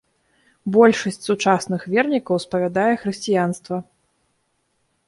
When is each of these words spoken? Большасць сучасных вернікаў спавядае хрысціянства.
Большасць 0.75 1.21
сучасных 1.29 1.81
вернікаў 1.93 2.35
спавядае 2.47 2.91
хрысціянства. 3.05 3.77